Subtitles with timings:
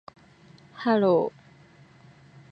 [0.81, 1.29] hello